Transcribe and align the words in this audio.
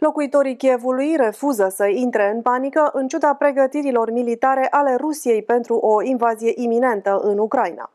Locuitorii 0.00 0.56
Kievului 0.56 1.16
refuză 1.16 1.68
să 1.74 1.86
intre 1.86 2.30
în 2.34 2.42
panică 2.42 2.90
în 2.92 3.08
ciuda 3.08 3.34
pregătirilor 3.34 4.10
militare 4.10 4.66
ale 4.70 4.94
Rusiei 4.94 5.42
pentru 5.42 5.74
o 5.74 6.02
invazie 6.02 6.52
iminentă 6.54 7.20
în 7.22 7.38
Ucraina. 7.38 7.90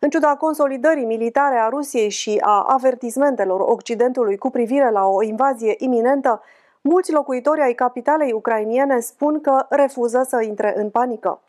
În 0.00 0.10
ciuda 0.10 0.36
consolidării 0.36 1.04
militare 1.04 1.56
a 1.56 1.68
Rusiei 1.68 2.08
și 2.08 2.38
a 2.40 2.64
avertismentelor 2.68 3.60
Occidentului 3.60 4.36
cu 4.36 4.50
privire 4.50 4.90
la 4.90 5.06
o 5.06 5.22
invazie 5.22 5.74
iminentă, 5.78 6.42
mulți 6.80 7.12
locuitori 7.12 7.60
ai 7.60 7.72
capitalei 7.72 8.32
ucrainiene 8.32 9.00
spun 9.00 9.40
că 9.40 9.66
refuză 9.68 10.24
să 10.28 10.42
intre 10.42 10.72
în 10.76 10.90
panică. 10.90 11.40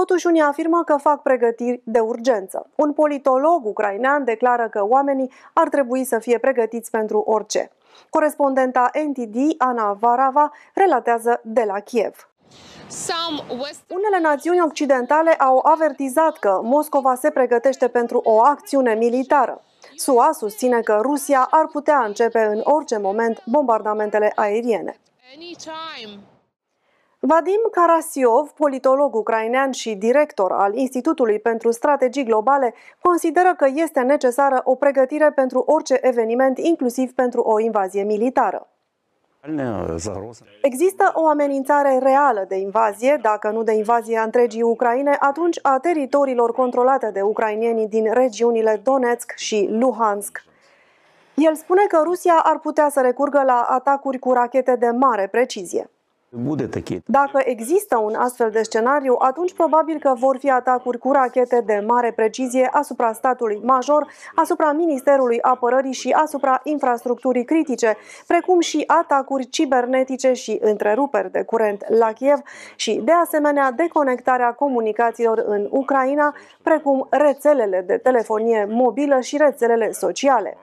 Totuși, 0.00 0.26
unii 0.26 0.40
afirmă 0.40 0.82
că 0.84 0.96
fac 0.96 1.22
pregătiri 1.22 1.80
de 1.84 1.98
urgență. 1.98 2.70
Un 2.74 2.92
politolog 2.92 3.66
ucrainean 3.66 4.24
declară 4.24 4.68
că 4.68 4.84
oamenii 4.88 5.30
ar 5.52 5.68
trebui 5.68 6.04
să 6.04 6.18
fie 6.18 6.38
pregătiți 6.38 6.90
pentru 6.90 7.18
orice. 7.18 7.70
Corespondenta 8.10 8.90
NTD, 9.06 9.36
Ana 9.58 9.92
Varava, 9.92 10.52
relatează 10.74 11.40
de 11.44 11.64
la 11.66 11.80
Kiev. 11.80 12.28
Unele 13.88 14.20
națiuni 14.20 14.60
occidentale 14.60 15.34
au 15.34 15.60
avertizat 15.64 16.38
că 16.38 16.60
Moscova 16.62 17.14
se 17.14 17.30
pregătește 17.30 17.88
pentru 17.88 18.20
o 18.24 18.40
acțiune 18.40 18.94
militară. 18.94 19.62
SUA 19.96 20.30
susține 20.32 20.80
că 20.80 20.98
Rusia 21.02 21.46
ar 21.50 21.66
putea 21.66 22.04
începe 22.06 22.40
în 22.40 22.60
orice 22.64 22.98
moment 22.98 23.42
bombardamentele 23.46 24.32
aeriene. 24.34 24.98
Vadim 27.26 27.60
Karasiov, 27.70 28.50
politolog 28.50 29.14
ucrainean 29.14 29.70
și 29.70 29.94
director 29.94 30.52
al 30.52 30.74
Institutului 30.74 31.38
pentru 31.38 31.70
Strategii 31.70 32.24
Globale, 32.24 32.74
consideră 33.00 33.54
că 33.56 33.66
este 33.74 34.00
necesară 34.00 34.60
o 34.64 34.74
pregătire 34.74 35.30
pentru 35.30 35.58
orice 35.66 35.98
eveniment, 36.00 36.58
inclusiv 36.58 37.12
pentru 37.12 37.40
o 37.40 37.58
invazie 37.60 38.02
militară. 38.02 38.68
Există 40.62 41.12
o 41.14 41.26
amenințare 41.26 41.98
reală 41.98 42.44
de 42.48 42.56
invazie, 42.56 43.18
dacă 43.22 43.50
nu 43.50 43.62
de 43.62 43.72
invazie 43.72 44.18
a 44.18 44.22
întregii 44.22 44.62
Ucraine, 44.62 45.16
atunci 45.20 45.58
a 45.62 45.78
teritoriilor 45.78 46.52
controlate 46.52 47.10
de 47.10 47.20
ucrainienii 47.20 47.88
din 47.88 48.12
regiunile 48.12 48.80
Donetsk 48.82 49.32
și 49.36 49.68
Luhansk. 49.70 50.42
El 51.34 51.54
spune 51.54 51.82
că 51.88 52.00
Rusia 52.04 52.40
ar 52.42 52.58
putea 52.58 52.88
să 52.88 53.00
recurgă 53.00 53.42
la 53.42 53.66
atacuri 53.70 54.18
cu 54.18 54.32
rachete 54.32 54.76
de 54.76 54.88
mare 54.88 55.28
precizie. 55.30 55.88
Dacă 57.06 57.42
există 57.44 57.98
un 57.98 58.14
astfel 58.14 58.50
de 58.50 58.62
scenariu, 58.62 59.16
atunci 59.18 59.54
probabil 59.54 59.98
că 59.98 60.14
vor 60.18 60.36
fi 60.38 60.50
atacuri 60.50 60.98
cu 60.98 61.12
rachete 61.12 61.62
de 61.66 61.84
mare 61.86 62.12
precizie 62.12 62.68
asupra 62.72 63.12
statului 63.12 63.60
major, 63.62 64.06
asupra 64.34 64.72
Ministerului 64.72 65.40
Apărării 65.40 65.92
și 65.92 66.10
asupra 66.10 66.60
infrastructurii 66.64 67.44
critice, 67.44 67.96
precum 68.26 68.60
și 68.60 68.84
atacuri 68.86 69.48
cibernetice 69.48 70.32
și 70.32 70.58
întreruperi 70.60 71.30
de 71.30 71.42
curent 71.42 71.84
la 71.88 72.12
Kiev 72.12 72.38
și, 72.76 73.00
de 73.04 73.12
asemenea, 73.12 73.70
deconectarea 73.70 74.52
comunicațiilor 74.52 75.44
în 75.46 75.66
Ucraina, 75.70 76.34
precum 76.62 77.06
rețelele 77.10 77.84
de 77.86 77.96
telefonie 77.96 78.66
mobilă 78.70 79.20
și 79.20 79.36
rețelele 79.36 79.92
sociale. 79.92 80.56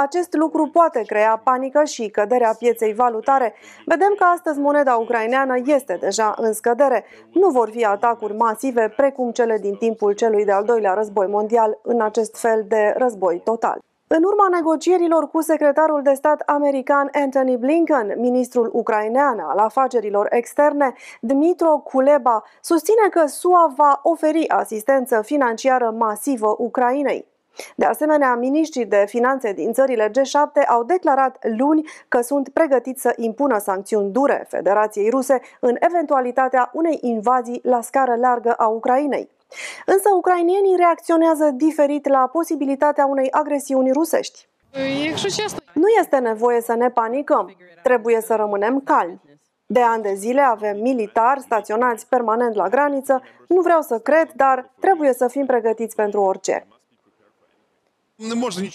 Acest 0.00 0.34
lucru 0.34 0.68
poate 0.72 1.02
crea 1.06 1.40
panică 1.44 1.84
și 1.84 2.08
căderea 2.08 2.54
pieței 2.58 2.94
valutare. 2.94 3.54
Vedem 3.84 4.14
că 4.18 4.24
astăzi 4.24 4.58
moneda 4.58 4.94
ucraineană 4.94 5.54
este 5.64 5.96
deja 6.00 6.34
în 6.36 6.52
scădere. 6.52 7.04
Nu 7.32 7.48
vor 7.48 7.70
fi 7.70 7.84
atacuri 7.84 8.36
masive 8.36 8.92
precum 8.96 9.30
cele 9.30 9.58
din 9.58 9.74
timpul 9.74 10.12
celui 10.12 10.44
de-al 10.44 10.64
doilea 10.64 10.94
război 10.94 11.26
mondial 11.26 11.78
în 11.82 12.00
acest 12.00 12.36
fel 12.36 12.64
de 12.68 12.94
război 12.96 13.40
total. 13.44 13.78
În 14.06 14.22
urma 14.22 14.48
negocierilor 14.48 15.30
cu 15.30 15.40
secretarul 15.40 16.02
de 16.02 16.12
stat 16.12 16.42
american 16.46 17.08
Anthony 17.12 17.56
Blinken, 17.56 18.14
ministrul 18.16 18.70
ucrainean 18.72 19.38
al 19.38 19.58
afacerilor 19.58 20.26
externe, 20.30 20.94
Dmitro 21.20 21.78
Kuleba, 21.78 22.44
susține 22.60 23.08
că 23.10 23.26
SUA 23.26 23.72
va 23.76 24.00
oferi 24.02 24.48
asistență 24.48 25.22
financiară 25.22 25.94
masivă 25.98 26.54
Ucrainei. 26.58 27.36
De 27.76 27.84
asemenea, 27.84 28.34
miniștrii 28.34 28.86
de 28.86 29.04
finanțe 29.08 29.52
din 29.52 29.72
țările 29.72 30.10
G7 30.10 30.66
au 30.68 30.84
declarat 30.84 31.36
luni 31.56 31.88
că 32.08 32.20
sunt 32.20 32.48
pregătiți 32.48 33.02
să 33.02 33.12
impună 33.16 33.58
sancțiuni 33.58 34.12
dure 34.12 34.46
Federației 34.48 35.10
Ruse 35.10 35.40
în 35.60 35.76
eventualitatea 35.78 36.70
unei 36.72 36.98
invazii 37.02 37.60
la 37.62 37.80
scară 37.80 38.14
largă 38.14 38.52
a 38.52 38.66
Ucrainei. 38.66 39.28
Însă 39.86 40.08
ucrainienii 40.16 40.76
reacționează 40.76 41.50
diferit 41.54 42.08
la 42.08 42.28
posibilitatea 42.32 43.06
unei 43.06 43.30
agresiuni 43.30 43.92
rusești. 43.92 44.48
Nu 45.72 45.88
este 46.00 46.16
nevoie 46.16 46.60
să 46.60 46.74
ne 46.74 46.90
panicăm, 46.90 47.56
trebuie 47.82 48.20
să 48.20 48.34
rămânem 48.34 48.80
calmi. 48.80 49.20
De 49.66 49.80
ani 49.80 50.02
de 50.02 50.14
zile 50.14 50.40
avem 50.40 50.80
militari 50.80 51.40
staționați 51.40 52.06
permanent 52.08 52.54
la 52.54 52.68
graniță, 52.68 53.22
nu 53.48 53.60
vreau 53.60 53.80
să 53.80 53.98
cred, 53.98 54.32
dar 54.36 54.70
trebuie 54.80 55.12
să 55.12 55.28
fim 55.28 55.46
pregătiți 55.46 55.94
pentru 55.94 56.20
orice. 56.20 56.66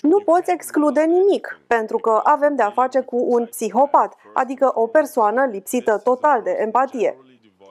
Nu 0.01 0.19
poți 0.19 0.51
exclude 0.51 1.01
nimic, 1.01 1.59
pentru 1.67 1.97
că 1.97 2.19
avem 2.23 2.55
de-a 2.55 2.69
face 2.69 2.99
cu 2.99 3.25
un 3.27 3.45
psihopat, 3.45 4.15
adică 4.33 4.71
o 4.73 4.87
persoană 4.87 5.45
lipsită 5.45 5.97
total 6.03 6.41
de 6.41 6.57
empatie. 6.59 7.17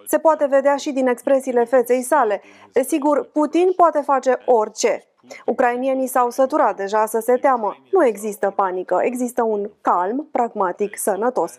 Se 0.07 0.19
poate 0.19 0.47
vedea 0.47 0.77
și 0.77 0.93
din 0.93 1.07
expresiile 1.07 1.65
feței 1.65 2.03
sale. 2.03 2.43
Desigur, 2.73 3.25
Putin 3.33 3.73
poate 3.77 4.01
face 4.01 4.39
orice. 4.45 5.05
Ucrainienii 5.47 6.07
s-au 6.07 6.31
săturat 6.31 6.77
deja 6.77 7.07
să 7.07 7.21
se 7.21 7.37
teamă. 7.37 7.77
Nu 7.91 8.07
există 8.07 8.53
panică, 8.57 9.01
există 9.03 9.43
un 9.43 9.71
calm, 9.81 10.29
pragmatic, 10.33 10.99
sănătos. 10.99 11.59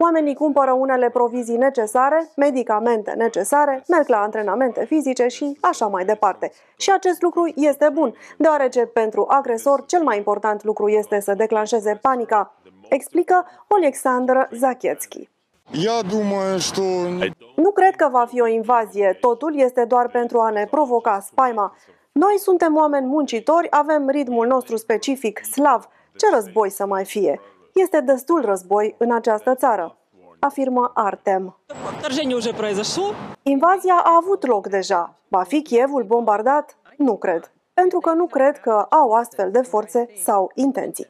Oamenii 0.00 0.34
cumpără 0.34 0.72
unele 0.72 1.10
provizii 1.10 1.56
necesare, 1.56 2.30
medicamente 2.36 3.10
necesare, 3.10 3.82
merg 3.88 4.08
la 4.08 4.20
antrenamente 4.20 4.84
fizice 4.84 5.26
și 5.26 5.58
așa 5.60 5.86
mai 5.86 6.04
departe. 6.04 6.52
Și 6.76 6.90
acest 6.90 7.22
lucru 7.22 7.52
este 7.54 7.88
bun, 7.92 8.14
deoarece 8.36 8.86
pentru 8.86 9.24
agresor 9.28 9.84
cel 9.86 10.02
mai 10.02 10.16
important 10.16 10.64
lucru 10.64 10.88
este 10.88 11.20
să 11.20 11.34
declanșeze 11.34 11.98
panica, 12.02 12.54
explică 12.88 13.46
Alexandru 13.68 14.46
Zachietski. 14.52 15.28
Nu 17.56 17.70
cred 17.70 17.96
că 17.96 18.08
va 18.10 18.24
fi 18.28 18.40
o 18.40 18.46
invazie, 18.46 19.16
totul 19.20 19.58
este 19.60 19.84
doar 19.84 20.08
pentru 20.08 20.40
a 20.40 20.50
ne 20.50 20.66
provoca 20.70 21.20
spaima. 21.20 21.76
Noi 22.12 22.38
suntem 22.38 22.76
oameni 22.76 23.06
muncitori, 23.06 23.66
avem 23.70 24.08
ritmul 24.08 24.46
nostru 24.46 24.76
specific, 24.76 25.44
slav. 25.44 25.88
Ce 26.16 26.26
război 26.34 26.70
să 26.70 26.86
mai 26.86 27.04
fie? 27.04 27.40
Este 27.82 28.00
destul 28.00 28.44
război 28.44 28.94
în 28.98 29.12
această 29.12 29.54
țară, 29.54 29.96
afirmă 30.38 30.90
Artem. 30.94 31.58
Invazia 33.42 33.94
a 34.04 34.16
avut 34.22 34.46
loc 34.46 34.66
deja. 34.66 35.14
Va 35.28 35.42
fi 35.42 35.62
Kievul 35.62 36.02
bombardat? 36.02 36.76
Nu 36.96 37.16
cred. 37.16 37.52
Pentru 37.74 37.98
că 37.98 38.12
nu 38.12 38.26
cred 38.26 38.58
că 38.58 38.86
au 38.90 39.10
astfel 39.10 39.50
de 39.50 39.60
forțe 39.60 40.08
sau 40.22 40.50
intenții. 40.54 41.06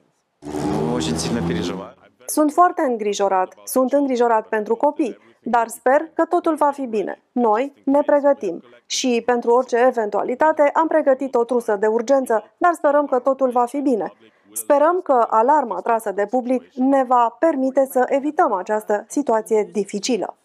Sunt 2.27 2.53
foarte 2.53 2.83
îngrijorat. 2.83 3.55
Sunt 3.65 3.93
îngrijorat 3.93 4.49
pentru 4.49 4.75
copii, 4.77 5.19
dar 5.43 5.69
sper 5.69 6.11
că 6.15 6.25
totul 6.25 6.55
va 6.55 6.71
fi 6.71 6.87
bine. 6.87 7.23
Noi 7.33 7.73
ne 7.85 8.01
pregătim 8.07 8.63
și 8.87 9.23
pentru 9.27 9.51
orice 9.51 9.77
eventualitate 9.77 10.71
am 10.75 10.87
pregătit 10.87 11.35
o 11.35 11.45
trusă 11.45 11.77
de 11.77 11.87
urgență, 11.87 12.45
dar 12.57 12.73
sperăm 12.73 13.07
că 13.07 13.19
totul 13.19 13.51
va 13.51 13.65
fi 13.65 13.81
bine. 13.81 14.13
Sperăm 14.53 15.01
că 15.01 15.27
alarma 15.29 15.81
trasă 15.81 16.13
de 16.13 16.27
public 16.27 16.75
ne 16.75 17.05
va 17.05 17.37
permite 17.39 17.89
să 17.91 18.05
evităm 18.09 18.53
această 18.53 19.05
situație 19.09 19.69
dificilă. 19.73 20.37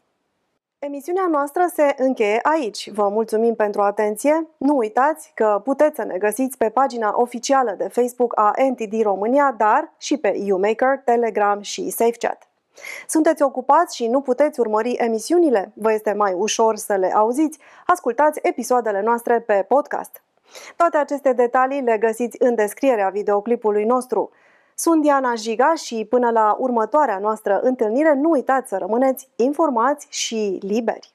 Emisiunea 0.79 1.27
noastră 1.31 1.69
se 1.73 1.95
încheie 1.97 2.39
aici. 2.41 2.91
Vă 2.91 3.09
mulțumim 3.09 3.55
pentru 3.55 3.81
atenție. 3.81 4.47
Nu 4.57 4.77
uitați 4.77 5.31
că 5.35 5.61
puteți 5.63 5.95
să 5.95 6.03
ne 6.03 6.17
găsiți 6.17 6.57
pe 6.57 6.69
pagina 6.69 7.13
oficială 7.15 7.75
de 7.77 7.87
Facebook 7.87 8.39
a 8.39 8.53
NTD 8.69 9.01
România, 9.01 9.55
dar 9.57 9.93
și 9.97 10.17
pe 10.17 10.37
YouMaker, 10.43 11.01
Telegram 11.05 11.61
și 11.61 11.89
SafeChat. 11.89 12.47
Sunteți 13.07 13.43
ocupați 13.43 13.95
și 13.95 14.07
nu 14.07 14.21
puteți 14.21 14.59
urmări 14.59 14.91
emisiunile? 14.91 15.71
Vă 15.75 15.93
este 15.93 16.13
mai 16.13 16.33
ușor 16.33 16.75
să 16.75 16.95
le 16.95 17.13
auziți? 17.13 17.59
Ascultați 17.85 18.39
episoadele 18.41 19.01
noastre 19.01 19.39
pe 19.39 19.65
podcast. 19.67 20.22
Toate 20.75 20.97
aceste 20.97 21.33
detalii 21.33 21.81
le 21.81 21.97
găsiți 21.97 22.37
în 22.39 22.55
descrierea 22.55 23.09
videoclipului 23.09 23.83
nostru. 23.83 24.31
Sunt 24.75 25.01
Diana 25.01 25.35
Jiga 25.35 25.73
și 25.75 26.05
până 26.09 26.29
la 26.29 26.55
următoarea 26.59 27.17
noastră 27.17 27.59
întâlnire 27.59 28.13
nu 28.13 28.29
uitați 28.29 28.69
să 28.69 28.77
rămâneți 28.77 29.29
informați 29.35 30.07
și 30.09 30.59
liberi. 30.61 31.13